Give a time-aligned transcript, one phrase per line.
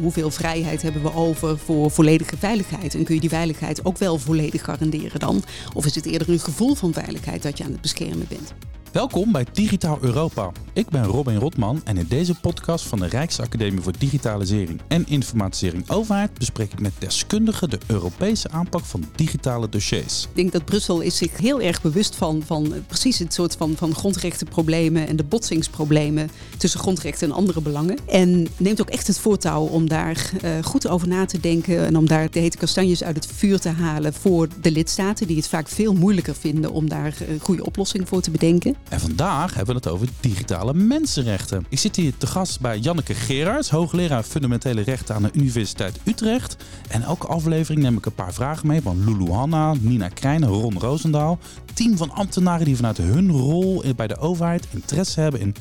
[0.00, 2.94] hoeveel vrijheid hebben we over voor volledige veiligheid?
[2.94, 5.42] En kun je die veiligheid ook wel volledig garanderen dan?
[5.74, 8.54] Of is het eerder een gevoel van veiligheid dat je aan het beschermen bent?
[8.92, 10.52] Welkom bij Digitaal Europa.
[10.72, 15.90] Ik ben Robin Rotman en in deze podcast van de Rijksacademie voor Digitalisering en Informatisering
[15.90, 20.24] Overheid bespreek ik met deskundigen de Europese aanpak van digitale dossiers.
[20.24, 23.76] Ik denk dat Brussel is zich heel erg bewust van, van precies het soort van,
[23.76, 27.98] van grondrechtenproblemen en de botsingsproblemen tussen grondrechten en andere belangen.
[28.06, 31.96] En neemt ook echt het voortouw om daar uh, goed over na te denken en
[31.96, 35.48] om daar de hete kastanjes uit het vuur te halen voor de lidstaten die het
[35.48, 38.76] vaak veel moeilijker vinden om daar een goede oplossing voor te bedenken.
[38.88, 41.66] En vandaag hebben we het over digitale mensenrechten.
[41.68, 46.56] Ik zit hier te gast bij Janneke Gerards, hoogleraar fundamentele rechten aan de Universiteit Utrecht.
[46.88, 50.78] En elke aflevering neem ik een paar vragen mee van Lulu Hanna, Nina Krijn, Ron
[50.78, 51.38] Roosendaal.
[51.74, 55.54] Team van ambtenaren die vanuit hun rol bij de overheid interesse hebben in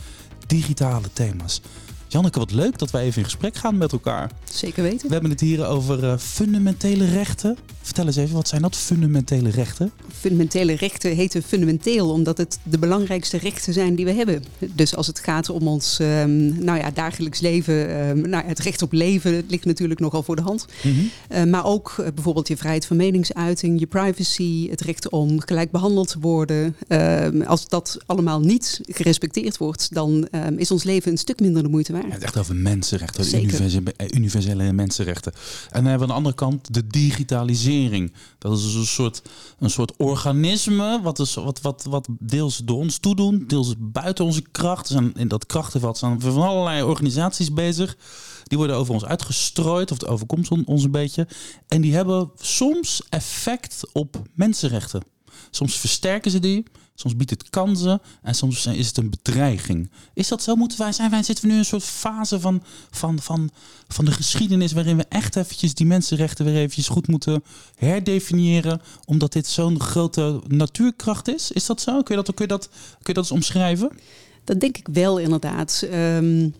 [0.47, 1.61] digitale thema's.
[2.11, 4.31] Janneke, wat leuk dat wij even in gesprek gaan met elkaar.
[4.43, 5.07] Zeker weten.
[5.07, 7.57] We hebben het hier over uh, fundamentele rechten.
[7.81, 9.91] Vertel eens even, wat zijn dat fundamentele rechten?
[10.19, 14.43] Fundamentele rechten heten fundamenteel omdat het de belangrijkste rechten zijn die we hebben.
[14.73, 18.81] Dus als het gaat om ons um, nou ja, dagelijks leven, um, nou, het recht
[18.81, 20.65] op leven ligt natuurlijk nogal voor de hand.
[20.83, 21.09] Mm -hmm.
[21.31, 25.71] uh, maar ook uh, bijvoorbeeld je vrijheid van meningsuiting, je privacy, het recht om gelijk
[25.71, 26.75] behandeld te worden.
[26.87, 31.69] Uh, als dat allemaal niet gerespecteerd wordt, dan is ons leven een stuk minder de
[31.69, 32.00] moeite waard.
[32.07, 35.33] Ja, het echt over mensenrechten, universele, universele mensenrechten.
[35.69, 38.13] En dan hebben we aan de andere kant de digitalisering.
[38.37, 39.21] Dat is een soort,
[39.59, 44.41] een soort organisme wat, is, wat, wat, wat deels door ons toedoen, deels buiten onze
[44.51, 44.87] kracht.
[44.87, 47.97] zijn in dat krachtenveld zijn van allerlei organisaties bezig.
[48.43, 51.27] Die worden over ons uitgestrooid, of het overkomt ons een beetje.
[51.67, 55.01] En die hebben soms effect op mensenrechten.
[55.49, 56.63] Soms versterken ze die,
[56.95, 59.91] soms biedt het kansen en soms is het een bedreiging.
[60.13, 60.55] Is dat zo?
[60.55, 61.09] Moeten wij zijn?
[61.09, 63.49] Wij zitten nu in een soort fase van, van, van,
[63.87, 67.43] van de geschiedenis waarin we echt eventjes die mensenrechten weer eventjes goed moeten
[67.75, 71.51] herdefiniëren, omdat dit zo'n grote natuurkracht is.
[71.51, 72.01] Is dat zo?
[72.01, 73.91] Kun je dat, kun je dat, kun je dat eens omschrijven?
[74.43, 75.87] Dat denk ik wel inderdaad.
[75.93, 76.53] Um...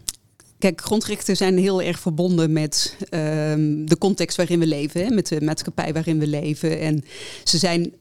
[0.60, 5.28] Kijk, grondrechten zijn heel erg verbonden met um, de context waarin we leven, hè, met
[5.28, 6.80] de maatschappij waarin we leven.
[6.80, 7.04] En
[7.44, 7.94] ze zijn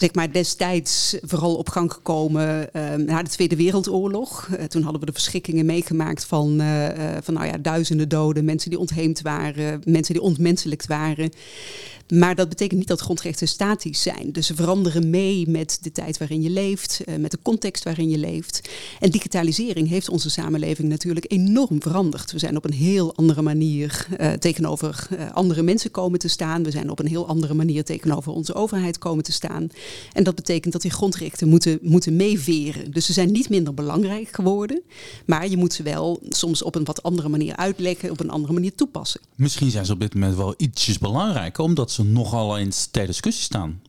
[0.00, 4.48] zeg maar, destijds vooral op gang gekomen uh, na de Tweede Wereldoorlog.
[4.48, 6.88] Uh, toen hadden we de verschrikkingen meegemaakt van, uh,
[7.22, 11.30] van nou ja, duizenden doden, mensen die ontheemd waren, mensen die ontmenselijkt waren.
[12.10, 14.32] Maar dat betekent niet dat grondrechten statisch zijn.
[14.32, 18.10] Dus ze veranderen mee met de tijd waarin je leeft, uh, met de context waarin
[18.10, 18.68] je leeft.
[19.00, 22.32] En digitalisering heeft onze samenleving natuurlijk enorm veranderd.
[22.32, 26.62] We zijn op een heel andere manier uh, tegenover uh, andere mensen komen te staan.
[26.62, 29.68] We zijn op een heel andere manier tegenover onze overheid komen te staan.
[30.12, 32.90] En dat betekent dat die grondrechten moeten, moeten meeveren.
[32.90, 34.82] Dus ze zijn niet minder belangrijk geworden.
[35.26, 38.52] Maar je moet ze wel soms op een wat andere manier uitleggen, op een andere
[38.52, 39.20] manier toepassen.
[39.34, 43.82] Misschien zijn ze op dit moment wel ietsjes belangrijker, omdat nogal eens ter discussie staan.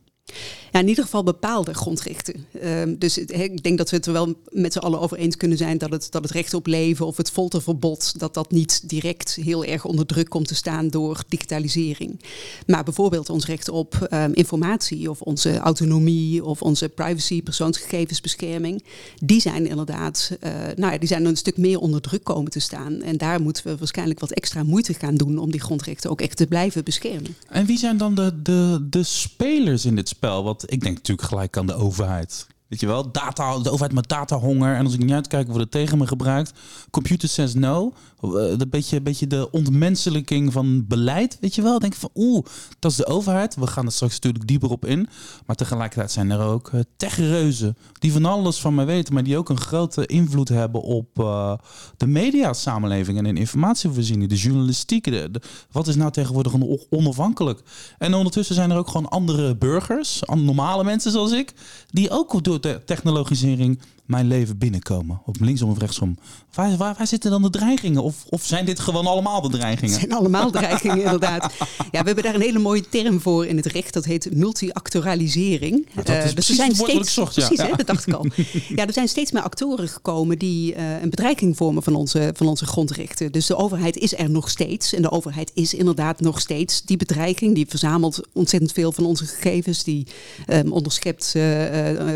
[0.71, 2.45] Ja, in ieder geval bepaalde grondrechten.
[2.63, 5.57] Uh, dus ik denk dat we het er wel met z'n allen over eens kunnen
[5.57, 9.35] zijn dat het, dat het recht op leven of het folterverbod, dat dat niet direct
[9.35, 12.21] heel erg onder druk komt te staan door digitalisering.
[12.67, 18.83] Maar bijvoorbeeld ons recht op um, informatie of onze autonomie of onze privacy, persoonsgegevensbescherming,
[19.23, 22.59] die zijn inderdaad, uh, nou ja, die zijn een stuk meer onder druk komen te
[22.59, 23.01] staan.
[23.01, 26.37] En daar moeten we waarschijnlijk wat extra moeite gaan doen om die grondrechten ook echt
[26.37, 27.35] te blijven beschermen.
[27.47, 30.43] En wie zijn dan de, de, de spelers in dit spel?
[30.65, 32.47] Ik denk natuurlijk gelijk aan de overheid.
[32.71, 34.75] Weet je wel, data, de overheid met datahonger.
[34.75, 36.53] En als ik niet uitkijk, wordt het tegen me gebruikt.
[36.89, 37.93] Computer says no.
[38.21, 41.37] Een beetje, beetje de ontmenselijking van beleid.
[41.41, 42.45] Weet je wel, denk van oeh,
[42.79, 43.55] dat is de overheid.
[43.55, 45.07] We gaan er straks natuurlijk dieper op in.
[45.45, 47.77] Maar tegelijkertijd zijn er ook uh, techreuzen.
[47.99, 49.13] Die van alles van mij weten.
[49.13, 51.53] Maar die ook een grote invloed hebben op uh,
[51.97, 53.17] de mediasamenleving.
[53.17, 54.29] En in informatievoorziening.
[54.29, 55.29] De journalistiek.
[55.71, 56.53] Wat is nou tegenwoordig
[56.89, 57.61] onafhankelijk?
[57.97, 60.21] En ondertussen zijn er ook gewoon andere burgers.
[60.35, 61.53] Normale mensen zoals ik.
[61.87, 63.79] Die ook door technologisering
[64.11, 65.21] mijn leven binnenkomen.
[65.25, 66.17] Op linksom of rechtsom.
[66.53, 68.03] Waar, waar, waar zitten dan de dreigingen?
[68.03, 69.91] Of, of zijn dit gewoon allemaal de dreigingen?
[69.91, 71.53] Het zijn allemaal dreigingen, inderdaad.
[71.91, 73.93] Ja, we hebben daar een hele mooie term voor in het recht.
[73.93, 75.87] Dat heet multi-actoralisering.
[75.93, 77.45] Ja, dat is uh, dus er zijn steeds, zocht, ja.
[77.45, 77.71] Precies, ja.
[77.71, 78.25] Hè, dat dacht ik al.
[78.75, 82.47] Ja, er zijn steeds meer actoren gekomen die uh, een bedreiging vormen van onze, van
[82.47, 83.31] onze grondrechten.
[83.31, 84.93] Dus de overheid is er nog steeds.
[84.93, 87.55] En de overheid is inderdaad nog steeds die bedreiging.
[87.55, 89.83] Die verzamelt ontzettend veel van onze gegevens.
[89.83, 90.07] Die
[90.47, 91.43] um, onderschept uh,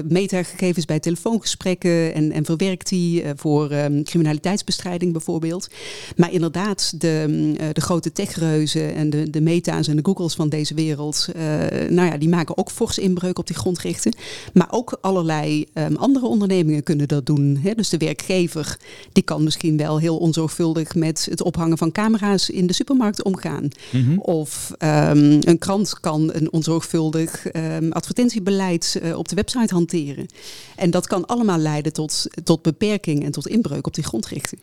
[0.07, 5.67] metagegevens bij telefoongesprekken en, en verwerkt die voor um, criminaliteitsbestrijding bijvoorbeeld.
[6.15, 10.73] Maar inderdaad, de, de grote techreuzen en de, de meta's en de Googles van deze
[10.73, 11.27] wereld,
[11.89, 14.15] nou ja, die maken ook fors inbreuk op die grondrechten.
[14.53, 17.59] Maar ook allerlei um, andere ondernemingen kunnen dat doen.
[17.61, 17.73] Hè?
[17.73, 18.77] Dus de werkgever,
[19.11, 23.67] die kan misschien wel heel onzorgvuldig met het ophangen van camera's in de supermarkt omgaan.
[23.91, 24.17] Mhm.
[24.17, 30.25] Of um, een krant kan een onzorgvuldig um, advertentiebeleid uh, op de website hanteren.
[30.75, 34.59] En dat kan allemaal leiden tot, tot beperking en tot inbreuk op die grondrechten.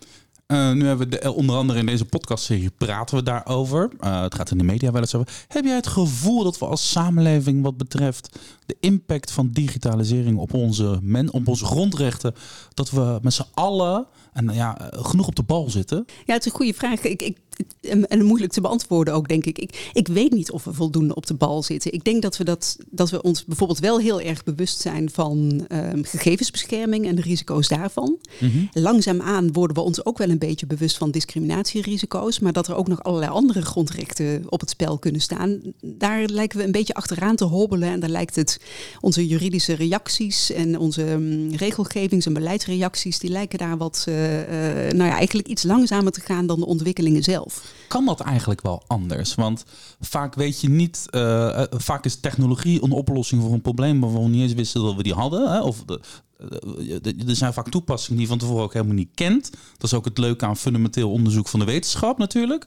[0.46, 3.90] Uh, nu hebben we de, eh, onder andere in deze podcastserie praten we daarover.
[4.00, 5.32] Uh, het gaat in de media wel eens over.
[5.48, 10.54] Heb jij het gevoel dat we als samenleving wat betreft de impact van digitalisering op
[10.54, 12.34] onze, men, op onze grondrechten,
[12.74, 16.04] dat we met z'n allen en ja, genoeg op de bal zitten?
[16.26, 17.00] Ja, het is een goede vraag.
[17.00, 17.38] Ik, ik
[17.80, 19.58] en, moeilijk te beantwoorden ook, denk ik.
[19.58, 19.90] ik.
[19.92, 21.92] Ik weet niet of we voldoende op de bal zitten.
[21.92, 25.66] Ik denk dat we, dat, dat we ons bijvoorbeeld wel heel erg bewust zijn van
[25.68, 28.18] um, gegevensbescherming en de risico's daarvan.
[28.38, 32.74] Mm Langzaamaan worden we ons ook wel een beetje bewust van discriminatierisico's, maar dat er
[32.74, 35.60] ook nog allerlei andere grondrechten op het spel kunnen staan.
[35.80, 38.60] Daar lijken we een beetje achteraan te hobbelen en daar lijkt het
[39.00, 44.92] onze juridische reacties en onze um, regelgevings- en beleidsreacties, die lijken daar wat, uh, uh,
[44.92, 47.51] nou ja, eigenlijk iets langzamer te gaan dan de ontwikkelingen zelf.
[47.88, 49.34] Kan dat eigenlijk wel anders?
[49.34, 49.64] Want
[50.00, 54.28] vaak weet je niet, uh, vaak is technologie een oplossing voor een probleem waarvan we
[54.28, 55.52] niet eens wisten dat we die hadden.
[55.52, 55.60] Hè?
[55.60, 59.50] Of eh, er zijn vaak toepassingen die je van tevoren ook helemaal niet kent.
[59.50, 62.66] Dat is ook het leuke aan fundamenteel onderzoek van de wetenschap natuurlijk.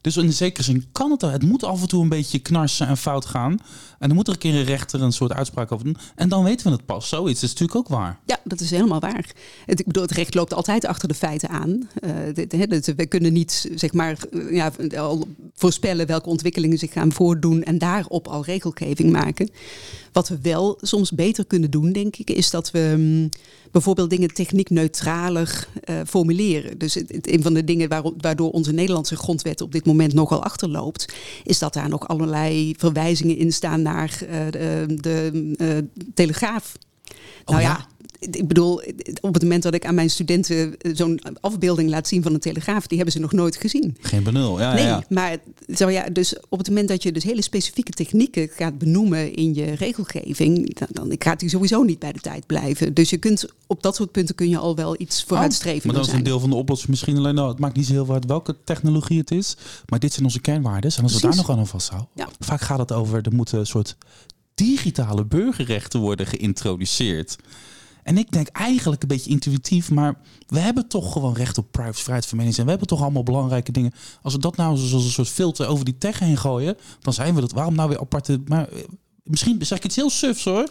[0.00, 1.20] Dus in zekere zin kan het.
[1.20, 3.58] Het moet af en toe een beetje knarsen en fout gaan.
[3.98, 5.96] En dan moet er een keer een rechter een soort uitspraak over doen.
[6.14, 7.08] En dan weten we het pas.
[7.08, 8.18] Zoiets is natuurlijk ook waar.
[8.26, 9.26] Ja, dat is helemaal waar.
[9.66, 11.70] Het, ik bedoel, het recht loopt altijd achter de feiten aan.
[11.70, 12.10] Uh,
[12.96, 14.18] we kunnen niet zeg maar,
[14.50, 19.50] ja, al voorspellen welke ontwikkelingen zich gaan voordoen en daarop al regelgeving maken.
[20.12, 23.28] Wat we wel soms beter kunnen doen, denk ik, is dat we um,
[23.70, 26.78] bijvoorbeeld dingen techniekneutraler uh, formuleren.
[26.78, 31.14] Dus het, een van de dingen waardoor onze Nederlandse grondwet op dit moment nogal achterloopt,
[31.44, 36.76] is dat daar nog allerlei verwijzingen in staan naar uh, de, de uh, Telegraaf.
[37.44, 37.86] Oh, nou ja,
[38.20, 38.82] ik bedoel,
[39.20, 42.40] op het moment dat ik aan mijn studenten eh, zo'n afbeelding laat zien van een
[42.40, 43.96] telegraaf, die hebben ze nog nooit gezien.
[44.00, 44.74] Geen benul, ja.
[44.74, 45.04] Nee, ja.
[45.08, 45.36] maar
[45.74, 49.54] zo ja, dus op het moment dat je dus hele specifieke technieken gaat benoemen in
[49.54, 52.94] je regelgeving, dan, dan gaat die sowieso niet bij de tijd blijven.
[52.94, 55.80] Dus je kunt op dat soort punten kun je al wel iets vooruitstreven.
[55.80, 56.90] Oh, maar dat is een deel van de oplossing.
[56.90, 59.56] Misschien alleen, nou, het maakt niet zo heel uit welke technologie het is,
[59.86, 60.92] maar dit zijn onze kernwaarden.
[60.96, 62.28] En als we daar nog aan vasthouden, ja.
[62.38, 63.96] vaak gaat het over, er moeten een soort
[64.54, 67.36] digitale burgerrechten worden geïntroduceerd.
[68.10, 70.14] En ik denk eigenlijk een beetje intuïtief, maar
[70.46, 72.64] we hebben toch gewoon recht op privacy, vrijheid van meningsuiting.
[72.64, 73.92] We hebben toch allemaal belangrijke dingen.
[74.22, 77.34] Als we dat nou zoals een soort filter over die tech heen gooien, dan zijn
[77.34, 77.52] we dat.
[77.52, 78.40] Waarom nou weer aparte...
[78.46, 78.78] Maar eh,
[79.22, 80.68] misschien zeg ik iets heel sufs hoor.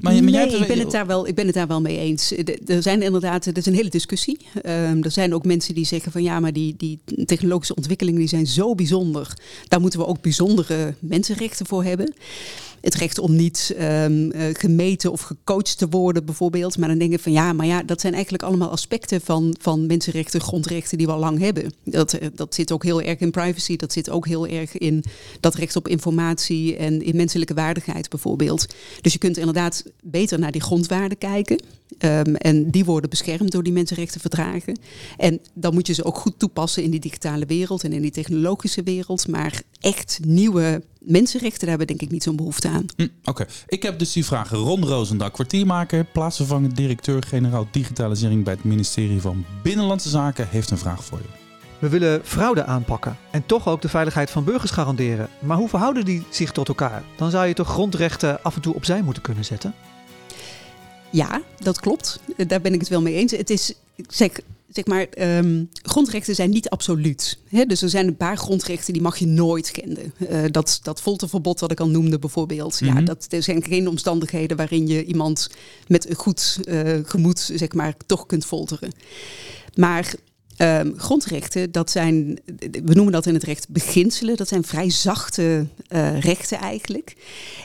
[0.00, 2.32] Maar, nee, maar ik, ben het daar wel, ik ben het daar wel mee eens.
[2.66, 4.38] Er zijn inderdaad, er is een hele discussie.
[4.54, 8.28] Um, er zijn ook mensen die zeggen van ja, maar die, die technologische ontwikkelingen die
[8.28, 9.38] zijn zo bijzonder.
[9.68, 12.14] Daar moeten we ook bijzondere mensenrechten voor hebben
[12.82, 16.78] het recht om niet um, gemeten of gecoacht te worden, bijvoorbeeld.
[16.78, 19.86] Maar dan denk ik van ja, maar ja, dat zijn eigenlijk allemaal aspecten van, van
[19.86, 21.72] mensenrechten, grondrechten die we al lang hebben.
[21.84, 25.04] Dat, eh, dat zit ook heel erg in privacy, dat zit ook heel erg in
[25.40, 28.66] dat recht op informatie en in menselijke waardigheid, bijvoorbeeld.
[29.00, 31.60] Dus je kunt inderdaad beter naar die grondwaarden kijken.
[31.98, 34.78] Um, en die worden beschermd door die mensenrechtenverdragen.
[35.16, 38.10] En dan moet je ze ook goed toepassen in die digitale wereld en in die
[38.10, 39.28] technologische wereld.
[39.28, 42.86] Maar echt nieuwe mensenrechten, daar hebben we denk ik niet zo'n behoefte aan.
[42.96, 44.58] Hm, Oké, ik heb dus die vragen.
[44.58, 51.04] Ron Roosendaal, kwartiermaker, plaatsvervangend directeur-generaal digitalisering bij het ministerie van Binnenlandse Zaken, heeft een vraag
[51.04, 51.40] voor je.
[51.78, 55.28] We willen fraude aanpakken en toch ook de veiligheid van burgers garanderen.
[55.40, 57.02] Maar hoe verhouden die zich tot elkaar?
[57.16, 59.74] Dan zou je toch grondrechten af en toe opzij moeten kunnen zetten?
[61.12, 62.20] Ja, dat klopt.
[62.46, 63.32] Daar ben ik het wel mee eens.
[63.32, 63.74] Het is,
[64.08, 64.30] zeg,
[64.68, 65.06] zeg maar,
[65.38, 67.38] um, grondrechten zijn niet absoluut.
[67.66, 70.14] Dus er zijn een paar grondrechten die mag je nooit kenden.
[70.18, 72.80] Uh, dat, dat folterverbod wat ik al noemde bijvoorbeeld.
[72.80, 72.98] Mm -hmm.
[72.98, 75.50] Ja, dat er zijn geen omstandigheden waarin je iemand
[75.86, 78.92] met een goed uh, gemoed, zeg maar, toch kunt folteren.
[79.74, 80.14] Maar
[80.58, 82.38] Um, grondrechten, dat zijn,
[82.84, 87.14] we noemen dat in het recht beginselen, dat zijn vrij zachte uh, rechten eigenlijk.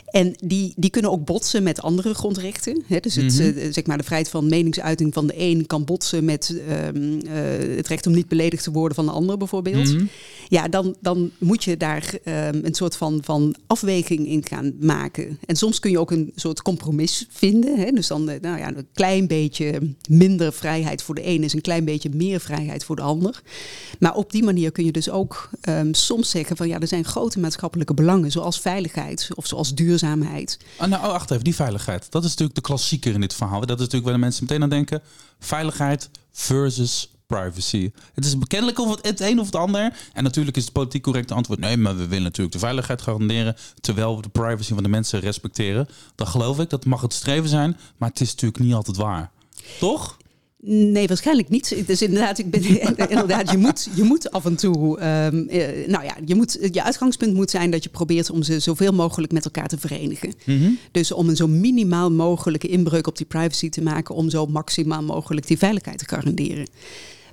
[0.08, 2.84] En die, die kunnen ook botsen met andere grondrechten.
[3.01, 3.58] Dus het, mm -hmm.
[3.58, 6.62] uh, zeg maar de vrijheid van meningsuiting van de een kan botsen met
[6.94, 7.32] um, uh,
[7.75, 9.88] het recht om niet beledigd te worden van de ander bijvoorbeeld.
[9.88, 10.10] Mm -hmm.
[10.48, 15.39] ja, dan, dan moet je daar ehm, een soort van, van afweging in gaan maken.
[15.46, 17.96] En soms kun je ook een soort compromis vinden.
[17.96, 21.62] Dus dan, eh, nou ja, een klein beetje minder vrijheid voor de een is een
[21.62, 23.41] klein beetje meer vrijheid voor de ander.
[24.00, 27.06] Maar op die manier kun je dus ook ehm, soms zeggen van ja, er zijn
[27.06, 30.58] grote maatschappelijke belangen, zoals veiligheid of zoals duurzaamheid.
[30.77, 32.12] Ah, nou, oh, wacht even, die veiligheid.
[32.12, 33.60] Dat is natuurlijk de klassieker in dit verhaal.
[33.60, 35.01] Dat is natuurlijk waar de mensen meteen aan denken.
[35.39, 37.91] Veiligheid versus privacy.
[38.13, 39.94] Het is bekendelijk of het, het een of het ander.
[40.13, 41.60] En natuurlijk is het politiek correcte antwoord...
[41.60, 43.56] nee, maar we willen natuurlijk de veiligheid garanderen...
[43.82, 45.88] terwijl we de privacy van de mensen respecteren.
[46.15, 47.77] Dat geloof ik, dat mag het streven zijn.
[47.98, 49.32] Maar het is natuurlijk niet altijd waar.
[49.79, 50.17] Toch?
[50.59, 51.83] Nee, waarschijnlijk niet.
[51.85, 52.63] Dus inderdaad, ik ben,
[53.09, 55.01] inderdaad je, moet, je moet af en toe.
[55.03, 55.45] Um,
[55.87, 59.31] nou ja, je, moet, je uitgangspunt moet zijn dat je probeert om ze zoveel mogelijk
[59.31, 60.33] met elkaar te verenigen.
[60.43, 60.69] Mhm.
[60.91, 65.03] Dus om een zo minimaal mogelijke inbreuk op die privacy te maken, om zo maximaal
[65.03, 66.67] mogelijk die veiligheid te garanderen.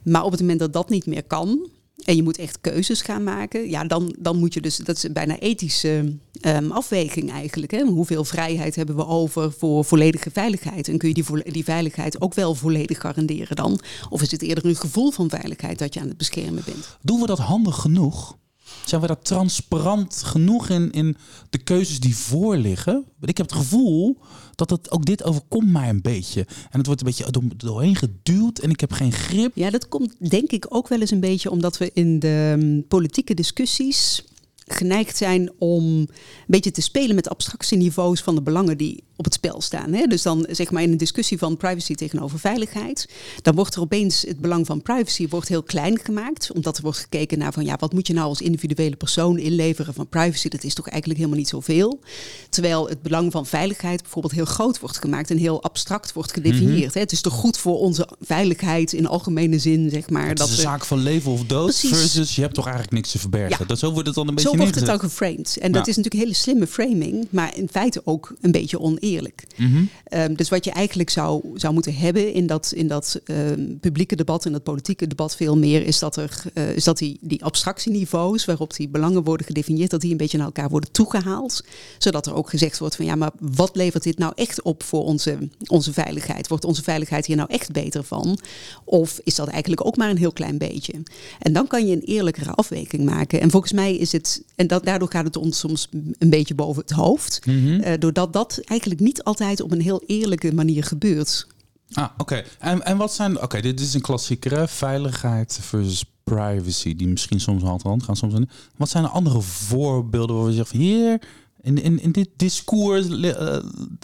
[0.03, 1.69] Maar op het moment dat dat niet meer kan,
[2.05, 5.13] en je moet echt keuzes gaan maken, ja, dan, dan moet je dus, dat is
[5.13, 7.73] bijna ethische um, afweging eigenlijk.
[7.73, 7.85] Hè?
[7.85, 10.89] Hoeveel vrijheid hebben we over voor volledige veiligheid?
[10.89, 13.81] En kun je die, die veiligheid ook wel volledig garanderen dan?
[14.09, 16.99] Of is het eerder een gevoel van veiligheid dat je aan het beschermen bent?
[17.03, 18.37] Doen we dat handig genoeg?
[18.85, 21.17] Zijn we daar transparant genoeg in, in
[21.51, 23.05] de keuzes die voorliggen?
[23.21, 24.19] Ik heb het gevoel
[24.55, 26.41] dat het, ook dit overkomt mij een beetje.
[26.71, 29.53] En het wordt een beetje door, doorheen geduwd en ik heb geen grip.
[29.55, 32.87] Ja, dat komt denk ik ook wel eens een beetje omdat we in de mm,
[32.87, 34.25] politieke discussies
[34.67, 36.09] geneigd zijn om een
[36.47, 39.93] beetje te spelen met abstractieniveaus van de belangen die op het spel staan.
[39.93, 40.07] Hè?
[40.07, 43.09] Dus dan zeg maar in een discussie van privacy tegenover veiligheid,
[43.43, 46.99] dan wordt er opeens het belang van privacy wordt heel klein gemaakt, omdat er wordt
[46.99, 50.49] gekeken naar van ja, wat moet je nou als individuele persoon inleveren van privacy?
[50.49, 52.01] Dat is toch eigenlijk helemaal niet zoveel.
[52.49, 56.95] Terwijl het belang van veiligheid bijvoorbeeld heel groot wordt gemaakt en heel abstract wordt gedefinieerd.
[56.95, 57.01] hè?
[57.01, 60.29] Het is toch goed voor onze veiligheid in algemene zin, zeg maar.
[60.29, 61.91] Het dat is een zaak van leven of dood Precies.
[61.91, 63.57] versus je hebt toch eigenlijk niks te verbergen.
[63.61, 63.65] Ja.
[63.65, 65.57] Dat, zo wordt het dan een beetje Zo wordt het dan geframed.
[65.61, 69.03] En dat is natuurlijk een hele slimme framing, maar in feite ook een beetje oneerlijk
[69.15, 69.45] eerlijk.
[69.57, 69.85] Mhm.
[70.05, 74.17] Ehm, dus wat je eigenlijk zou, zou moeten hebben in dat, in dat ehm, publieke
[74.17, 77.45] debat, in dat politieke debat veel meer, is dat, er, uh, is dat die, die
[77.45, 81.65] abstractieniveaus waarop die belangen worden gedefinieerd, dat die een beetje naar elkaar worden toegehaald.
[81.99, 85.05] Zodat er ook gezegd wordt van ja, maar wat levert dit nou echt op voor
[85.05, 86.49] onze, onze veiligheid?
[86.49, 88.39] Wordt onze veiligheid hier nou echt beter van?
[88.85, 90.93] Of is dat eigenlijk ook maar een heel klein beetje?
[91.39, 93.41] En dan kan je een eerlijkere afweging maken.
[93.41, 96.83] En volgens mij is het, en dat, daardoor gaat het ons soms een beetje boven
[96.83, 97.47] het hoofd.
[97.47, 97.81] Mhm.
[97.81, 101.47] Eh, doordat dat eigenlijk niet altijd op een heel eerlijke manier gebeurt.
[101.93, 102.45] Ah, oké.
[102.59, 103.43] En, en wat zijn...
[103.43, 108.17] Oké, dit is een klassieker, Veiligheid versus privacy, die misschien soms hand in hand gaan.
[108.17, 108.35] Soms
[108.77, 111.21] Wat zijn er andere voorbeelden waar we zeggen, hier...
[111.61, 113.57] In, in, in dit discours, uh,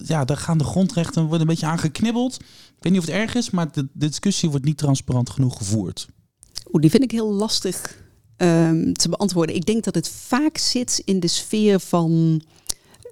[0.05, 2.35] ja, daar gaan de grondrechten worden een beetje aangeknibbeld.
[2.35, 6.09] Ik weet niet of het erg is, maar de, discussie wordt niet transparant genoeg gevoerd.
[6.73, 7.97] Oeh, die vind ik heel lastig
[8.43, 9.55] um, te beantwoorden.
[9.55, 12.43] Ik denk dat het vaak zit in de sfeer van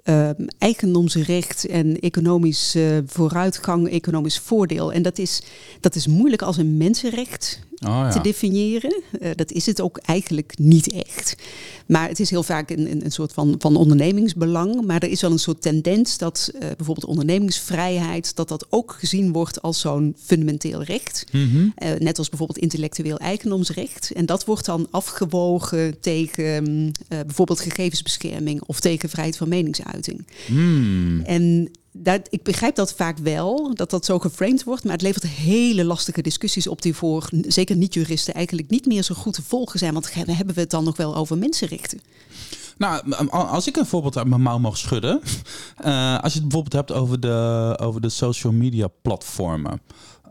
[0.05, 4.93] uh, eigendomsrecht en economisch uh, vooruitgang, economisch voordeel.
[4.93, 5.41] En dat is,
[5.79, 8.09] dat is moeilijk als een mensenrecht oh, ja.
[8.09, 9.01] te definiëren.
[9.21, 11.35] Uh, dat is het ook eigenlijk niet echt.
[11.85, 14.85] Maar het is heel vaak een, een, soort van, van ondernemingsbelang.
[14.85, 19.31] Maar er is wel een soort tendens dat uh, bijvoorbeeld ondernemingsvrijheid, dat dat ook gezien
[19.31, 21.25] wordt als zo'n fundamenteel recht.
[21.31, 21.73] Mm -hmm.
[21.83, 24.11] uh, net als bijvoorbeeld intellectueel eigendomsrecht.
[24.11, 30.27] En dat wordt dan afgewogen tegen bijvoorbeeld gegevensbescherming of tegen vrijheid van meningsuiting.
[30.47, 31.21] Mm.
[31.21, 31.71] En
[32.03, 35.83] dat, ik begrijp dat vaak wel, dat dat zo geframed wordt, maar het levert hele
[35.83, 39.93] lastige discussies op die voor zeker niet-juristen eigenlijk niet meer zo goed te volgen zijn.
[39.93, 42.01] Want hebben we het dan nog wel over mensenrechten?
[42.77, 45.21] Nou, als ik een voorbeeld uit mijn mouw mag schudden.
[45.85, 49.81] Uh, als je het bijvoorbeeld hebt over de, over de social media platformen.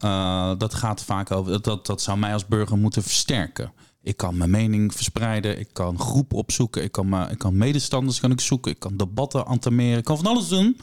[0.04, 3.72] Uh, dat gaat vaak over, dat, dat zou mij als burger moeten versterken.
[4.02, 8.30] Ik kan mijn mening verspreiden, ik kan groepen opzoeken, ik kan, ik kan medestanders kan
[8.30, 10.76] ik zoeken, ik kan debatten antameren, ik kan van alles doen.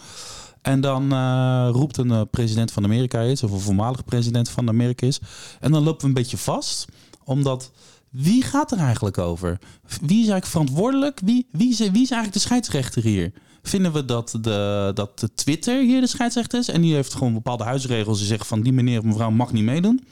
[0.65, 4.67] En dan uh, roept een uh, president van Amerika is, of een voormalige president van
[4.67, 5.19] Amerika is.
[5.59, 6.85] En dan lopen we een beetje vast,
[7.23, 7.71] omdat
[8.09, 9.59] wie gaat er eigenlijk over?
[9.83, 11.19] Wie is eigenlijk verantwoordelijk?
[11.23, 13.33] Wie, wie, is, wie is eigenlijk de scheidsrechter hier?
[13.61, 17.33] Vinden we dat, de, dat de Twitter hier de scheidsrechter is en die heeft gewoon
[17.33, 20.05] bepaalde huisregels die zeggen van die meneer of mevrouw mag niet meedoen?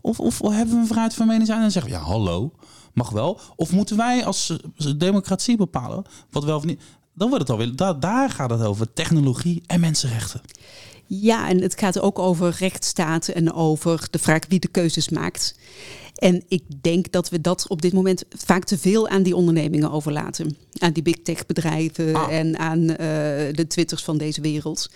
[0.00, 2.52] Of, of hebben we een vrijheid van meningsuiting en zeggen ja hallo,
[2.92, 3.40] mag wel?
[3.56, 4.58] Of moeten wij als
[4.96, 6.80] democratie bepalen wat wel of niet?
[7.18, 10.40] Dan wordt het alweer, daar, daar gaat het over technologie en mensenrechten.
[11.06, 15.54] Ja, en het gaat ook over rechtsstaat en over de vraag wie de keuzes maakt.
[16.14, 19.90] En ik denk dat we dat op dit moment vaak te veel aan die ondernemingen
[19.90, 20.56] overlaten.
[20.78, 22.32] Aan die big tech bedrijven Ah.
[22.32, 24.90] en aan uh, de twitters van deze wereld.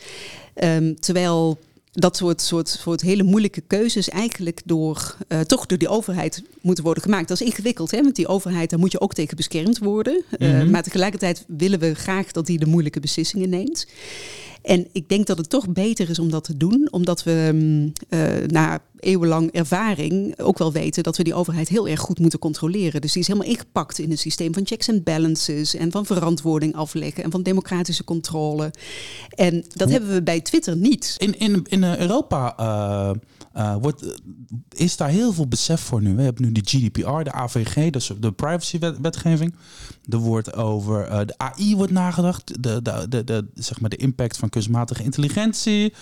[0.65, 1.59] Um, terwijl
[1.93, 6.85] dat soort, soort, soort hele moeilijke keuzes eigenlijk door, uh, toch door die overheid moeten
[6.85, 7.29] worden gemaakt.
[7.29, 8.03] Dat is ingewikkeld, hè?
[8.03, 10.25] want die overheid, daar moet je ook tegen beschermd worden.
[10.39, 13.87] Uh, maar tegelijkertijd willen we graag dat die de moeilijke beslissingen neemt.
[14.63, 17.53] En ik denk dat het toch beter is om dat te doen, omdat we
[18.09, 22.39] uh, na eeuwenlang ervaring ook wel weten dat we die overheid heel erg goed moeten
[22.39, 23.01] controleren.
[23.01, 26.75] Dus die is helemaal ingepakt in een systeem van checks and balances en van verantwoording
[26.75, 28.71] afleggen en van democratische controle.
[29.29, 31.15] En dat hebben we bij Twitter niet.
[31.19, 33.11] In, in, in Europa uh,
[33.57, 34.21] uh, wordt,
[34.69, 36.15] is daar heel veel besef voor nu.
[36.15, 39.55] We hebben nu de GDPR, de AVG, dus de privacywetgeving.
[40.09, 43.97] Er wordt over uh, de AI wordt nagedacht, de, de, de, de, zeg maar de
[43.97, 45.95] impact van kunstmatige intelligentie.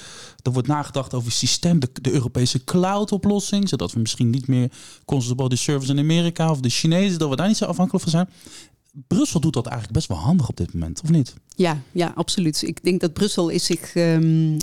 [0.42, 4.70] Er wordt nagedacht over het systeem, de, de Europese cloud-oplossing, zodat we misschien niet meer
[5.04, 8.12] constant de service in Amerika of de Chinezen, dat we daar niet zo afhankelijk van
[8.12, 8.28] zijn.
[9.06, 11.34] Brussel doet dat eigenlijk best wel handig op dit moment, of niet?
[11.56, 12.62] Ja, ja, absoluut.
[12.62, 14.58] Ik denk dat Brussel is zich um, uh,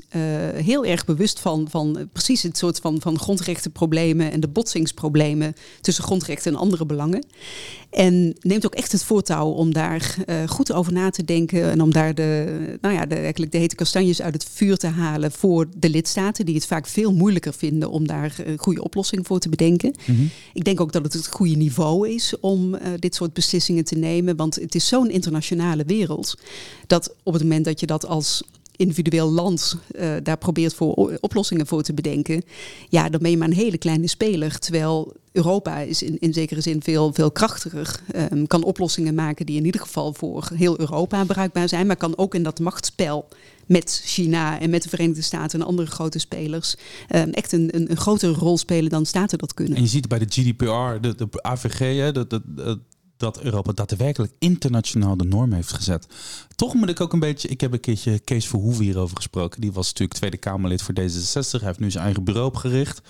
[0.53, 6.03] heel erg bewust van, van precies het soort van, van grondrechtenproblemen en de botsingsproblemen tussen
[6.03, 7.25] grondrechten en andere belangen.
[7.97, 11.81] En neemt ook echt het voortouw om daar uh, goed over na te denken en
[11.81, 15.31] om daar de, nou ja, de, eigenlijk de hete kastanjes uit het vuur te halen
[15.31, 19.39] voor de lidstaten, die het vaak veel moeilijker vinden om daar een goede oplossing voor
[19.39, 19.93] te bedenken.
[20.05, 20.29] Mm -hmm.
[20.53, 23.95] Ik denk ook dat het het goede niveau is om uh, dit soort beslissingen te
[23.95, 26.37] nemen, want het is zo'n internationale wereld
[26.87, 28.43] dat op het moment dat je dat als
[28.77, 32.43] individueel land uh, daar probeert voor oplossingen voor te bedenken,
[32.89, 34.59] ja, dan ben je maar een hele kleine speler.
[34.59, 37.99] Terwijl Europa is in, in zekere zin veel, veel krachtiger.
[38.31, 42.17] Um, kan oplossingen maken die in ieder geval voor heel Europa bruikbaar zijn, maar kan
[42.17, 43.27] ook in dat machtsspel
[43.65, 46.75] met China en met de Verenigde Staten en andere grote spelers
[47.15, 49.75] um, echt een, een, grotere rol spelen dan staten dat kunnen.
[49.75, 52.79] En je ziet bij de GDPR, de, de AVG, hè, de, de
[53.17, 56.07] dat Europa daadwerkelijk internationaal de norm heeft gezet.
[56.55, 57.47] Toch moet ik ook een beetje.
[57.47, 59.61] Ik heb een keertje Kees Verhoeven hierover gesproken.
[59.61, 61.51] Die was natuurlijk Tweede Kamerlid voor D66.
[61.51, 63.01] Hij heeft nu zijn eigen bureau opgericht.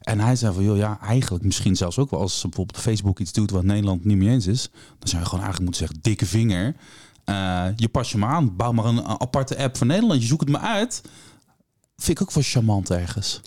[0.00, 3.32] En hij zei van, joh, ja, eigenlijk misschien zelfs ook wel als bijvoorbeeld Facebook iets
[3.32, 6.26] doet wat Nederland niet mee eens is, dan zou je gewoon eigenlijk moeten zeggen, dikke
[6.26, 6.74] vinger.
[7.24, 10.26] Uh, je pas je maar aan, bouw maar een, een aparte app voor Nederland, je
[10.26, 11.02] zoekt het maar uit.
[11.96, 13.40] Vind ik ook wel charmant ergens.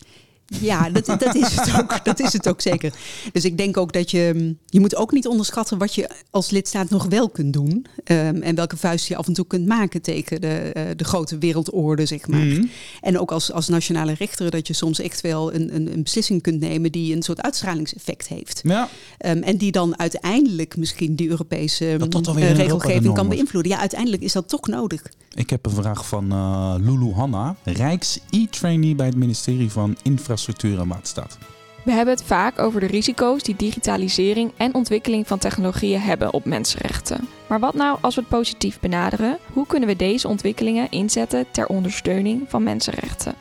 [0.59, 2.93] Ja, dat, dat, is het ook, dat is het ook zeker.
[3.31, 4.55] Dus ik denk ook dat je...
[4.65, 7.85] Je moet ook niet onderschatten wat je als lidstaat nog wel kunt doen.
[8.05, 11.37] Um, en welke vuist je af en toe kunt maken tegen de, uh, de grote
[11.37, 12.39] wereldorde, zeg maar.
[12.39, 12.69] Mm.
[13.01, 16.41] En ook als, als nationale rechter dat je soms echt wel een, een, een beslissing
[16.41, 16.91] kunt nemen...
[16.91, 18.61] die een soort uitstralingseffect heeft.
[18.63, 18.89] Ja.
[19.25, 21.97] Um, en die dan uiteindelijk misschien die Europese
[22.35, 23.71] uh, regelgeving kan beïnvloeden.
[23.71, 25.01] Ja, uiteindelijk is dat toch nodig.
[25.35, 30.87] Ik heb een vraag van uh, Lulu Hanna, Rijks-e-trainee bij het ministerie van Infrastructuur en
[30.87, 31.37] Waterstaat.
[31.83, 36.45] We hebben het vaak over de risico's die digitalisering en ontwikkeling van technologieën hebben op
[36.45, 37.27] mensenrechten.
[37.47, 39.37] Maar wat nou als we het positief benaderen?
[39.53, 43.35] Hoe kunnen we deze ontwikkelingen inzetten ter ondersteuning van mensenrechten?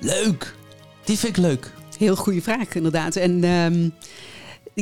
[0.00, 0.54] Leuk!
[1.04, 1.72] Die vind ik leuk.
[1.98, 3.16] Heel goede vraag, inderdaad.
[3.16, 3.92] En um,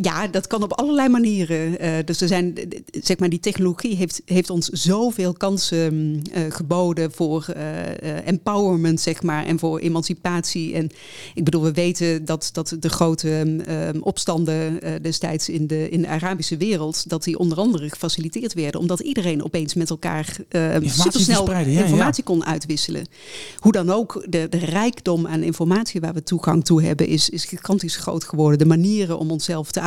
[0.03, 1.85] ja, dat kan op allerlei manieren.
[1.85, 2.55] Uh, dus er zijn,
[3.03, 9.23] zeg maar, die technologie heeft, heeft ons zoveel kansen uh, geboden voor uh, empowerment, zeg
[9.23, 10.75] maar, en voor emancipatie.
[10.75, 10.91] En
[11.35, 16.09] ik bedoel, we weten dat, dat de grote um, opstanden destijds in de, in de
[16.09, 20.37] Arabische wereld, dat die onder andere gefaciliteerd werden, omdat iedereen opeens met elkaar
[20.85, 22.33] supersnel ja, informatie ja.
[22.33, 23.07] kon uitwisselen.
[23.59, 27.45] Hoe dan ook, de, de rijkdom aan informatie waar we toegang toe hebben, is, is
[27.45, 28.59] gigantisch groot geworden.
[28.59, 29.81] De manieren om onszelf te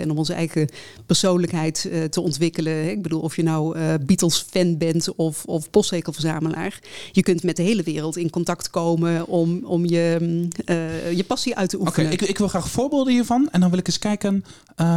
[0.00, 0.68] en om onze eigen
[1.06, 2.90] persoonlijkheid uh, te ontwikkelen.
[2.90, 5.68] Ik bedoel, of je nou uh, Beatles-fan bent of, of.
[7.12, 10.18] Je kunt met de hele wereld in contact komen om, om je,
[10.66, 12.12] uh, je passie uit te oefenen.
[12.12, 13.48] Oké, ik, ik, wil graag voorbeelden hiervan.
[13.50, 14.44] En dan wil ik eens kijken,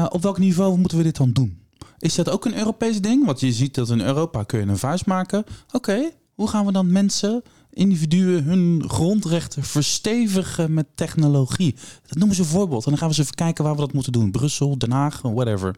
[0.10, 1.60] op welk niveau moeten we dit dan doen?
[2.00, 3.26] Is dat ook een Europees ding?
[3.26, 5.44] Want je ziet dat in Europa kun je een vuist maken.
[5.72, 7.44] Oké, hoe gaan we dan mensen
[7.78, 11.76] individuen hun grondrechten verstevigen met technologie.
[12.08, 12.84] Dat noemen ze een voorbeeld.
[12.84, 14.32] En dan gaan we eens even kijken waar we dat moeten doen.
[14.32, 15.76] Brussel, Den Haag, whatever.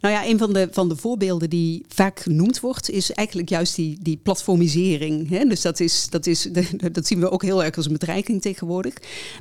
[0.00, 3.76] Nou ja, een van de, van de voorbeelden die vaak genoemd wordt, is eigenlijk juist
[3.76, 5.28] die, die platformisering.
[5.28, 5.44] Hè?
[5.44, 6.48] Dus dat, is, dat, is,
[6.92, 8.94] dat zien we ook heel erg als een bedreiging tegenwoordig.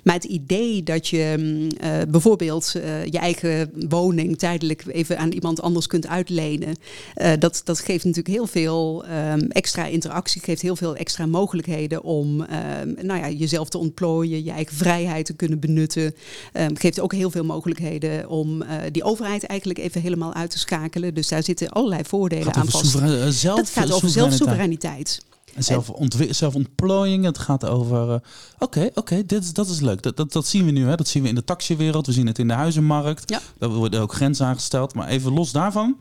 [0.03, 1.35] Maar het idee dat je
[1.83, 6.75] uh, bijvoorbeeld uh, je eigen woning tijdelijk even aan iemand anders kunt uitlenen,
[7.15, 12.03] uh, dat, dat geeft natuurlijk heel veel um, extra interactie, geeft heel veel extra mogelijkheden
[12.03, 16.15] om ehm, nou ja, jezelf te ontplooien, je eigen vrijheid te kunnen benutten.
[16.53, 21.13] Um, geeft ook heel veel mogelijkheden om die overheid eigenlijk even helemaal uit te schakelen.
[21.13, 22.97] Dus daar zitten allerlei voordelen aan vast.
[23.29, 25.21] Zelf, dat gaat over zelfsoevereiniteit.
[25.55, 25.91] En zelf
[26.29, 28.01] zelfontplooiing, het gaat over...
[28.03, 28.15] Oké, uh,
[28.59, 30.01] oké, okay, okay, dit dat is leuk.
[30.01, 30.95] Dat, dat, dat zien we nu, hè.
[30.95, 33.29] dat zien we in de taxiwereld, we zien het in de huizenmarkt.
[33.29, 33.39] Ja.
[33.57, 34.93] Daar worden ook grenzen aangesteld.
[34.93, 35.97] Maar even los daarvan,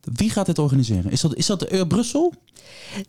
[0.00, 1.10] wie gaat dit organiseren?
[1.10, 2.34] Is dat, is dat de, uh, Brussel?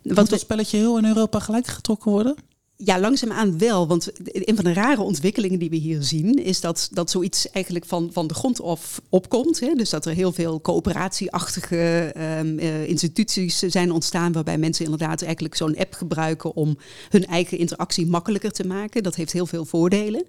[0.02, 2.36] Wat Moet dat spelletje heel in Europa gelijk getrokken worden?
[2.84, 3.86] Ja, langzaamaan wel.
[3.86, 7.84] Want een van de rare ontwikkelingen die we hier zien, is dat, dat zoiets eigenlijk
[7.84, 9.60] van, van de grond af opkomt.
[9.60, 9.74] Hè?
[9.74, 15.76] Dus dat er heel veel coöperatieachtige um, instituties zijn ontstaan, waarbij mensen inderdaad eigenlijk zo'n
[15.76, 16.76] app gebruiken om
[17.08, 19.02] hun eigen interactie makkelijker te maken.
[19.02, 20.24] Dat heeft heel veel voordelen.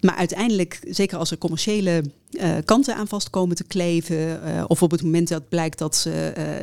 [0.00, 4.16] Maar uiteindelijk, zeker als er commerciële uh, kanten aan vast komen te kleven.
[4.16, 6.14] Uh, of op het moment dat blijkt dat, uh,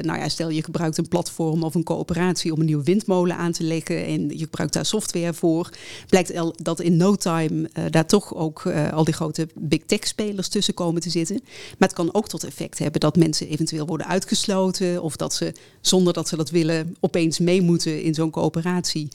[0.01, 3.51] nou ja, stel je gebruikt een platform of een coöperatie om een nieuwe windmolen aan
[3.51, 5.69] te leggen en je gebruikt daar software voor,
[6.10, 10.73] blijkt dat in no time daar toch ook al die grote big tech spelers tussen
[10.73, 11.39] komen te zitten.
[11.43, 15.54] Maar het kan ook tot effect hebben dat mensen eventueel worden uitgesloten of dat ze
[15.82, 19.08] zonder dat ze dat willen opeens mee moeten in zo'n coöperatie,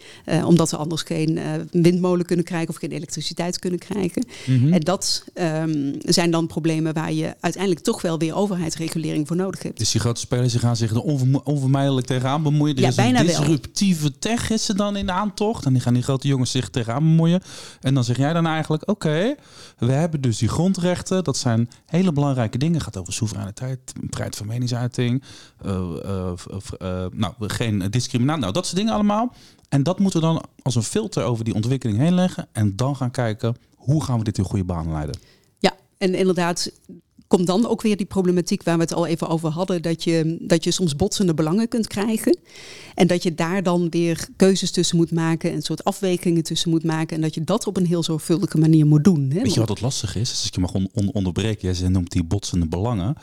[0.44, 1.38] omdat ze anders geen
[1.70, 4.26] windmolen kunnen krijgen of geen elektriciteit kunnen krijgen.
[4.46, 4.72] Mm -hmm.
[4.72, 9.62] En dat um, zijn dan problemen waar je uiteindelijk toch wel weer overheidsregulering voor nodig
[9.62, 9.79] hebt.
[9.79, 11.00] Dus die grote spelers gaan zich er
[11.44, 12.76] onvermijdelijk tegenaan bemoeien.
[12.76, 14.18] Er ja, is bijna een disruptieve wel.
[14.18, 15.64] tech is er dan in de aantocht.
[15.64, 17.42] En die gaan die grote jongens zich tegenaan bemoeien.
[17.81, 19.37] En dan zeg jij dan eigenlijk, oké, okay,
[19.79, 21.24] we hebben dus die grondrechten.
[21.24, 22.74] Dat zijn hele belangrijke dingen.
[22.74, 25.22] Het gaat over soevereiniteit, vrijheid van meningsuiting.
[25.66, 25.72] Uh,
[26.05, 26.33] uh,
[26.83, 28.40] uh, nou, geen discriminatie.
[28.40, 29.35] Nou, dat soort dingen allemaal.
[29.68, 32.48] En dat moeten we dan als een filter over die ontwikkeling heen leggen.
[32.53, 35.16] En dan gaan kijken, hoe gaan we dit in goede banen leiden?
[36.00, 36.72] En inderdaad,
[37.26, 40.36] komt dan ook weer die problematiek waar we het al even over hadden, dat je,
[40.40, 42.38] dat je soms botsende belangen kunt krijgen.
[42.94, 46.84] En dat je daar dan weer keuzes tussen moet maken, een soort afwegingen tussen moet
[46.84, 47.16] maken.
[47.16, 49.30] En dat je dat op een heel zorgvuldige manier moet doen.
[49.32, 49.42] Hè?
[49.42, 50.30] Weet je wat het lastig is?
[50.30, 53.14] Als ik je mag on on onderbreken, jij noemt die botsende belangen.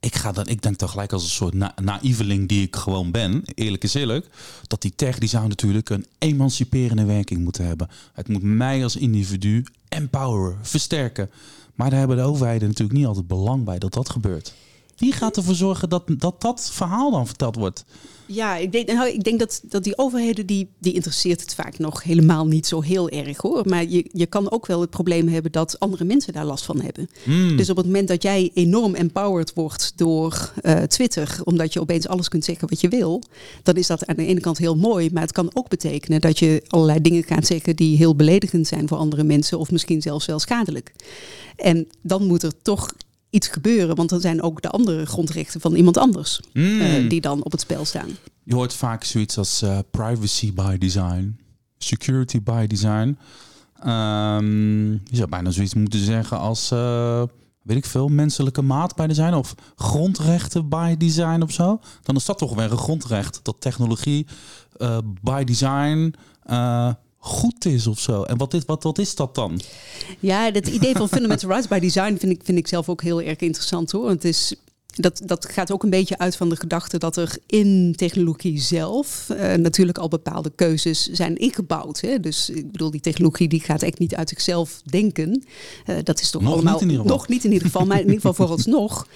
[0.00, 3.10] Ik, ga dan, ik denk dan gelijk als een soort na naïveling die ik gewoon
[3.10, 4.26] ben, eerlijk is eerlijk,
[4.66, 7.88] dat die tech die zou natuurlijk een emanciperende werking moeten hebben.
[8.12, 11.30] Het moet mij als individu empoweren, versterken.
[11.78, 14.54] Maar daar hebben de overheden natuurlijk niet altijd belang bij dat dat gebeurt.
[14.98, 17.84] Wie gaat ervoor zorgen dat dat, dat verhaal dan verteld wordt?
[18.30, 21.78] Ja, ik denk, nou, ik denk dat, dat die overheden, die, die interesseert het vaak
[21.78, 23.68] nog helemaal niet zo heel erg hoor.
[23.68, 26.80] Maar je, je kan ook wel het probleem hebben dat andere mensen daar last van
[26.80, 27.08] hebben.
[27.24, 27.56] Mm.
[27.56, 32.08] Dus op het moment dat jij enorm empowered wordt door uh, Twitter, omdat je opeens
[32.08, 33.22] alles kunt zeggen wat je wil,
[33.62, 35.10] dan is dat aan de ene kant heel mooi.
[35.12, 38.88] Maar het kan ook betekenen dat je allerlei dingen gaat zeggen die heel beledigend zijn
[38.88, 40.92] voor andere mensen of misschien zelfs wel schadelijk.
[41.56, 42.92] En dan moet er toch
[43.30, 43.96] iets gebeuren.
[43.96, 46.80] Want dan zijn ook de andere grondrechten van iemand anders mm.
[46.80, 48.08] uh, die dan op het spel staan.
[48.42, 51.40] Je hoort vaak zoiets als uh, privacy by design,
[51.78, 53.18] security by design.
[53.86, 57.22] Um, je zou bijna zoiets moeten zeggen als, uh,
[57.62, 61.80] weet ik veel, menselijke maat by design of grondrechten by design of zo.
[62.02, 64.26] Dan is dat toch weer een grondrecht dat technologie
[65.22, 66.14] by design
[67.18, 68.22] goed is of zo.
[68.22, 69.60] En wat is, wat, wat is dat dan?
[70.20, 73.22] Ja, het idee van fundamental rights by design vind ik, vind ik zelf ook heel
[73.22, 74.08] erg interessant hoor.
[74.08, 74.54] Het is
[74.98, 79.28] dat, dat gaat ook een beetje uit van de gedachte dat er in technologie zelf
[79.32, 82.00] uh, natuurlijk al bepaalde keuzes zijn ingebouwd.
[82.00, 82.20] Hè?
[82.20, 85.44] Dus ik bedoel, die technologie die gaat echt niet uit zichzelf denken.
[85.86, 88.20] Uh, dat is toch nog allemaal niet nog niet in ieder geval, maar in ieder
[88.20, 89.06] geval vooralsnog.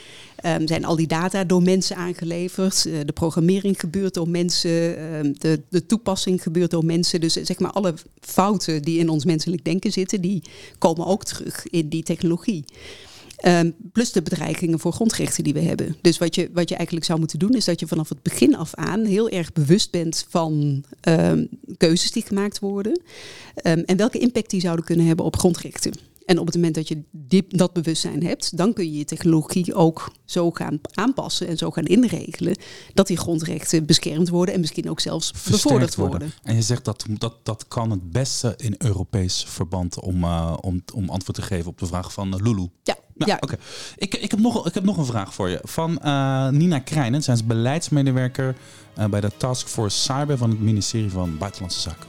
[0.46, 2.84] Um, zijn al die data door mensen aangeleverd.
[2.86, 4.70] Uh, de programmering gebeurt door mensen.
[4.70, 7.20] Uh, de, de toepassing gebeurt door mensen.
[7.20, 10.42] Dus zeg maar alle fouten die in ons menselijk denken zitten, die
[10.78, 12.64] komen ook terug in die technologie.
[13.46, 15.96] Um, plus de bedreigingen voor grondrechten die we hebben.
[16.00, 18.56] Dus wat je, wat je eigenlijk zou moeten doen, is dat je vanaf het begin
[18.56, 23.00] af aan heel erg bewust bent van um, keuzes die gemaakt worden.
[23.64, 25.92] Um, en welke impact die zouden kunnen hebben op grondrechten.
[26.26, 29.74] En op het moment dat je die, dat bewustzijn hebt, dan kun je je technologie
[29.74, 32.56] ook zo gaan aanpassen en zo gaan inregelen
[32.94, 36.18] dat die grondrechten beschermd worden en misschien ook zelfs Versterkt bevorderd worden.
[36.18, 36.36] worden.
[36.42, 40.82] En je zegt dat, dat dat kan het beste in Europees verband om, uh, om,
[40.94, 42.68] om antwoord te geven op de vraag van uh, Lulu.
[42.82, 43.46] Ja, nou, ja.
[43.46, 43.56] oké.
[43.96, 45.58] Ik, ik, heb nog, ik heb nog een vraag voor je.
[45.62, 48.54] Van uh, Nina Krijnen, zij is beleidsmedewerker
[49.10, 52.06] bij de Taskforce Cyber van het ministerie van Buitenlandse Zaken.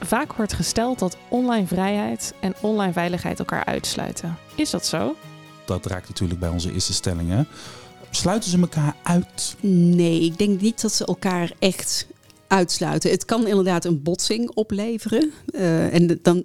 [0.00, 4.36] Vaak wordt gesteld dat online vrijheid en online veiligheid elkaar uitsluiten.
[4.54, 5.16] Is dat zo?
[5.66, 7.48] Dat raakt natuurlijk bij onze eerste stellingen.
[8.10, 9.56] Sluiten ze elkaar uit?
[9.60, 12.06] Nee, ik denk niet dat ze elkaar echt
[12.46, 13.10] uitsluiten.
[13.10, 15.32] Het kan inderdaad een botsing opleveren.
[15.50, 16.44] Uh, en dan,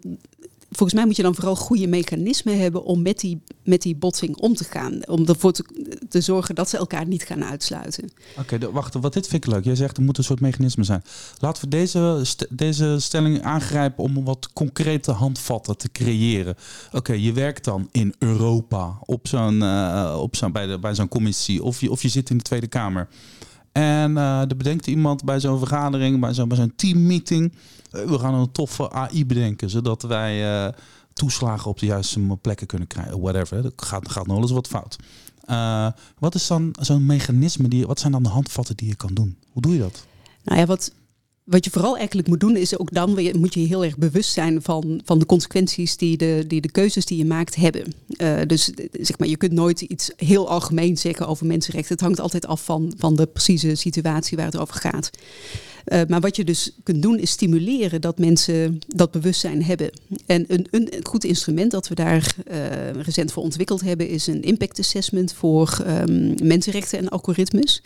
[0.71, 4.37] volgens mij moet je dan vooral goede mechanismen hebben om met die, met die botsing
[4.37, 5.07] om te gaan.
[5.07, 5.63] Om ervoor te,
[6.09, 8.11] te zorgen dat ze elkaar niet gaan uitsluiten.
[8.37, 9.63] Oké, okay, wacht, wat dit vind ik leuk.
[9.63, 11.03] Jij zegt er moet een soort mechanisme zijn.
[11.39, 16.55] Laten we deze, deze stelling aangrijpen om wat concrete handvatten te creëren.
[16.91, 21.07] Oké, je werkt dan in Europa op zo'n, uh, op zo'n, bij, de, bij zo'n
[21.07, 23.07] commissie of je, of je zit in de Tweede Kamer.
[23.71, 27.53] En uh, er bedenkt iemand bij zo'n vergadering, bij zo'n, teammeeting.
[27.91, 30.73] Uh, we gaan een toffe AI bedenken, zodat wij uh,
[31.13, 33.21] toeslagen op de juiste plekken kunnen krijgen.
[33.21, 33.61] Whatever.
[33.61, 34.97] Dat gaat, gaat nog eens wat fout.
[36.19, 37.67] Wat is dan zo'n mechanisme?
[37.67, 39.37] Die, wat zijn dan de handvatten die je kan doen?
[39.51, 40.05] Hoe doe je dat?
[40.43, 40.93] Nou ja, wat,
[41.51, 44.61] wat je vooral eigenlijk moet doen, is ook dan moet je heel erg bewust zijn
[44.61, 47.93] van, van de consequenties die de, die de keuzes die je maakt hebben.
[48.17, 51.93] Uh, dus zeg maar, je kunt nooit iets heel algemeen zeggen over mensenrechten.
[51.93, 55.09] Het hangt altijd af van, van de precieze situatie waar het over gaat.
[55.85, 59.91] Uh, maar wat je dus kunt doen is stimuleren dat mensen dat bewustzijn hebben.
[60.25, 62.35] En een, een goed instrument dat we daar
[63.01, 67.81] recent voor ontwikkeld hebben is een impact assessment voor um, mensenrechten en algoritmes.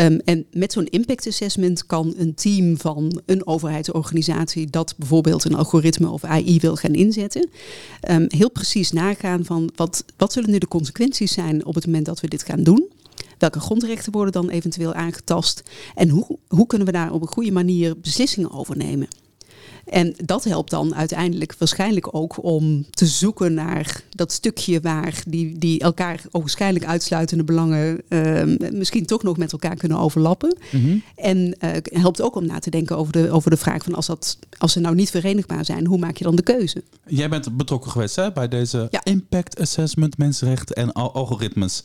[0.00, 5.54] Um, en met zo'n impact assessment kan een team van een overheidsorganisatie dat bijvoorbeeld een
[5.54, 7.48] algoritme of AI wil gaan inzetten,
[8.10, 12.06] um, heel precies nagaan van wat, wat zullen nu de consequenties zijn op het moment
[12.06, 12.88] dat we dit gaan doen.
[13.38, 15.62] Welke grondrechten worden dan eventueel aangetast?
[15.94, 19.08] En hoe, hoe kunnen we daar op een goede manier beslissingen over nemen?
[19.86, 25.58] En dat helpt dan uiteindelijk waarschijnlijk ook om te zoeken naar dat stukje waar die,
[25.58, 28.42] die elkaar waarschijnlijk uitsluitende belangen uh,
[28.72, 30.56] misschien toch nog met elkaar kunnen overlappen.
[30.70, 31.02] Mm -hmm.
[31.16, 34.06] En uh, helpt ook om na te denken over de, over de vraag van als,
[34.06, 36.82] dat, als ze nou niet verenigbaar zijn, hoe maak je dan de keuze?
[37.06, 39.04] Jij bent betrokken geweest hè, bij deze ja.
[39.04, 41.82] impact assessment, mensenrechten en al algoritmes.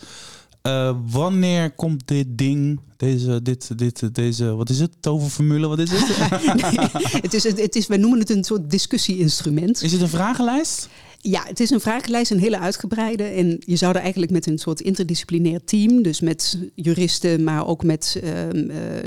[0.64, 4.92] Uh, wanneer komt dit ding, deze, dit, dit, deze, wat is het?
[5.00, 6.08] Toverformule, wat is het?
[6.62, 9.84] nee, het is, het is, wij noemen het een soort discussie-instrument.
[9.84, 10.90] Is het een vragenlijst?
[11.22, 13.24] Ja, het is een vragenlijst, een hele uitgebreide.
[13.24, 17.84] En je zou er eigenlijk met een soort interdisciplinair team, dus met juristen, maar ook
[17.84, 18.32] met uh,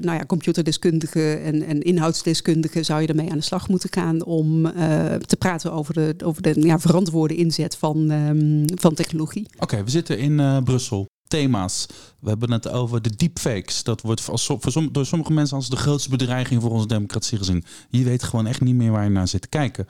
[0.00, 4.66] nou ja, computerdeskundigen en, en inhoudsdeskundigen, zou je ermee aan de slag moeten gaan om
[4.66, 4.72] uh,
[5.14, 9.46] te praten over de, over de ja, verantwoorde inzet van, um, van technologie.
[9.54, 11.86] Oké, okay, we zitten in Brussel thema's.
[12.20, 13.82] We hebben het over de deepfakes.
[13.82, 17.64] Dat wordt als, voor door sommige mensen als de grootste bedreiging voor onze democratie gezien.
[17.90, 19.86] Je weet gewoon echt niet meer waar je naar zit te kijken.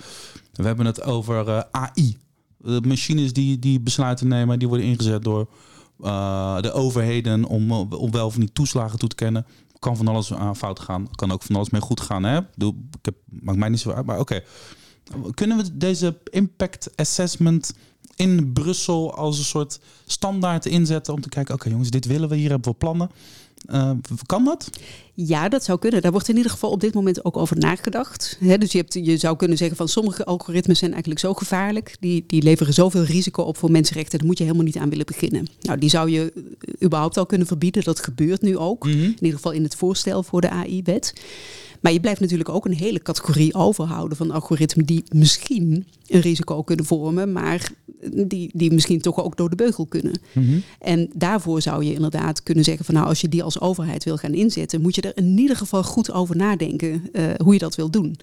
[0.52, 2.16] We hebben het over uh, AI.
[2.58, 5.48] De machines die, die besluiten nemen, die worden ingezet door
[6.00, 9.46] uh, de overheden om, om wel of niet toeslagen toe te kennen.
[9.78, 11.08] Kan van alles aan fout gaan.
[11.10, 12.22] Kan ook van alles mee goed gaan.
[12.22, 12.38] Hè?
[12.38, 14.42] Ik heb, maakt mij niet zo uit, maar oké.
[15.34, 17.72] Kunnen we deze impact assessment
[18.16, 22.28] in Brussel als een soort standaard inzetten om te kijken, oké okay, jongens, dit willen
[22.28, 23.10] we, hier hebben we plannen.
[23.70, 23.90] Uh,
[24.26, 24.70] kan dat?
[25.14, 26.02] Ja, dat zou kunnen.
[26.02, 28.36] Daar wordt in ieder geval op dit moment ook over nagedacht.
[28.40, 31.96] He, dus je, hebt, je zou kunnen zeggen van sommige algoritmes zijn eigenlijk zo gevaarlijk.
[32.00, 34.18] Die, die leveren zoveel risico op voor mensenrechten.
[34.18, 35.46] Daar moet je helemaal niet aan willen beginnen.
[35.60, 36.32] Nou, die zou je
[36.82, 37.84] überhaupt al kunnen verbieden.
[37.84, 38.84] Dat gebeurt nu ook.
[38.84, 39.02] Mm -hmm.
[39.02, 41.14] In ieder geval in het voorstel voor de AI-wet.
[41.82, 46.62] Maar je blijft natuurlijk ook een hele categorie overhouden van algoritmen die misschien een risico
[46.62, 47.72] kunnen vormen, maar
[48.26, 50.20] die, die misschien toch ook door de beugel kunnen.
[50.32, 50.62] Mm -hmm.
[50.78, 54.16] En daarvoor zou je inderdaad kunnen zeggen van nou, als je die als overheid wil
[54.16, 57.74] gaan inzetten, moet je er in ieder geval goed over nadenken uh, hoe je dat
[57.74, 58.16] wil doen.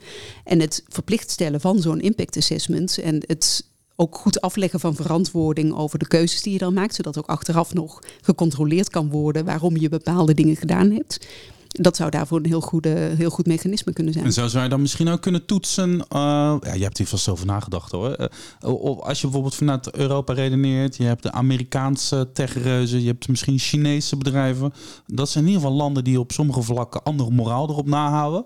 [0.43, 5.73] En het verplicht stellen van zo'n impact assessment en het ook goed afleggen van verantwoording
[5.73, 9.77] over de keuzes die je dan maakt, zodat ook achteraf nog gecontroleerd kan worden waarom
[9.77, 11.27] je bepaalde dingen gedaan hebt
[11.69, 14.25] dat zou daarvoor een heel, goede, heel goed mechanisme kunnen zijn.
[14.25, 15.91] En zo zou je dan misschien ook kunnen toetsen.
[15.91, 15.99] Uh,
[16.61, 18.17] ja, je hebt hier vast over nagedacht hoor.
[18.19, 23.59] Uh, als je bijvoorbeeld vanuit Europa redeneert, je hebt de Amerikaanse techreuzen, je hebt misschien
[23.59, 24.73] Chinese bedrijven.
[25.05, 28.45] Dat zijn in ieder geval landen die op sommige vlakken andere moraal erop nahouden.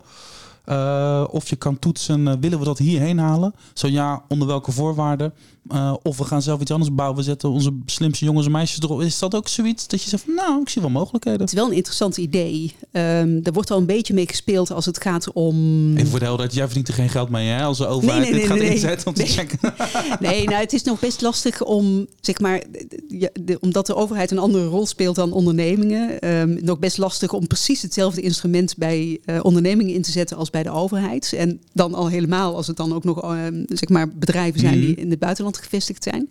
[0.65, 3.55] Uh, of je kan toetsen, willen we dat hierheen halen?
[3.73, 5.33] Zo ja, onder welke voorwaarden?
[5.71, 7.17] Uh, of we gaan zelf iets anders bouwen.
[7.17, 9.01] We zetten onze slimste jongens en meisjes erop.
[9.01, 11.39] Is dat ook zoiets dat je zegt van nou, ik zie wel mogelijkheden?
[11.39, 12.75] Het is wel een interessant idee.
[12.91, 15.57] Um, er wordt al een beetje mee gespeeld als het gaat om...
[15.97, 17.63] Even voor de helderheid, jij verdient er geen geld mee hè?
[17.63, 19.59] Als de overheid nee, nee, dit nee, gaat inzetten om te checken.
[20.19, 22.63] nee, nou het is nog best lastig om, zeg maar,
[23.07, 26.29] ja, de, omdat de overheid een andere rol speelt dan ondernemingen.
[26.29, 30.49] Um, nog best lastig om precies hetzelfde instrument bij uh, ondernemingen in te zetten als
[30.49, 31.33] bij de overheid.
[31.33, 34.81] En dan al helemaal als het dan ook nog, um, zeg maar, bedrijven zijn mm.
[34.81, 36.29] die in het buitenland gevestigd zijn.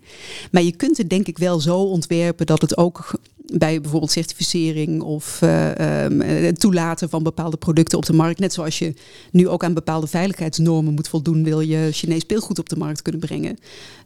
[0.50, 3.20] Maar je kunt het denk ik wel zo ontwerpen dat het ook
[3.58, 8.38] bij bijvoorbeeld certificering of uh, toelaten van bepaalde producten op de markt.
[8.38, 8.94] Net zoals je
[9.30, 13.20] nu ook aan bepaalde veiligheidsnormen moet voldoen, wil je Chinees speelgoed op de markt kunnen
[13.20, 13.58] brengen.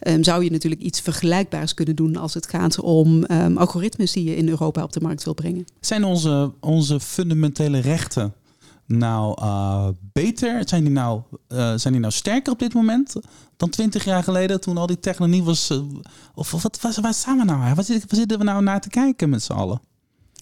[0.03, 4.25] Um, zou je natuurlijk iets vergelijkbaars kunnen doen als het gaat om um, algoritmes die
[4.25, 5.65] je in Europa op de markt wil brengen.
[5.81, 8.35] Zijn onze, onze fundamentele rechten
[8.87, 10.68] nou uh, beter?
[10.68, 13.16] Zijn die nou, uh, zijn die nou sterker op dit moment
[13.57, 15.70] dan twintig jaar geleden toen al die technologie was?
[15.70, 15.83] Uh,
[16.35, 17.59] of wat, waar, waar staan we nou?
[17.59, 19.81] Waar zitten, waar zitten we nou naar te kijken met z'n allen?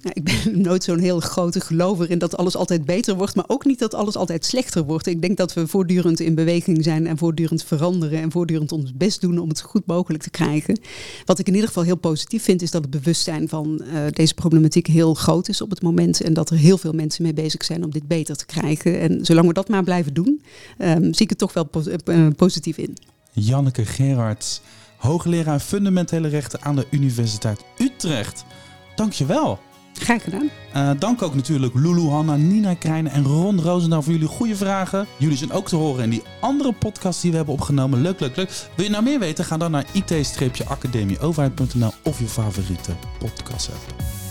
[0.04, 3.44] Ja, ik ben nooit zo'n heel grote gelover in dat alles altijd beter wordt, maar
[3.46, 5.06] ook niet dat alles altijd slechter wordt.
[5.06, 9.20] Ik denk dat we voortdurend in beweging zijn en voortdurend veranderen en voortdurend ons best
[9.20, 10.78] doen om het zo goed mogelijk te krijgen.
[11.24, 14.34] Wat ik in ieder geval heel positief vind, is dat het bewustzijn van uh, deze
[14.34, 17.64] problematiek heel groot is op het moment en dat er heel veel mensen mee bezig
[17.64, 19.00] zijn om dit beter te krijgen.
[19.00, 20.42] En zolang we dat maar blijven doen,
[20.78, 22.96] um, zie ik het toch wel po uh, positief in.
[23.32, 24.60] Janneke Gerards,
[24.96, 28.44] hoogleraar fundamentele rechten aan de Universiteit Utrecht.
[28.94, 29.58] Dankjewel.
[29.98, 30.50] Graag gedaan.
[30.76, 35.06] Uh, dank ook natuurlijk Lulu Hanna, Nina Krijnen en Ron Roosendaal voor jullie goede vragen.
[35.16, 38.00] Jullie zijn ook te horen in die andere podcast die we hebben opgenomen.
[38.00, 38.68] Leuk, leuk, leuk.
[38.74, 39.44] Wil je nou meer weten?
[39.44, 44.23] Ga dan naar it-academieoverheid.nl of je favoriete podcast app.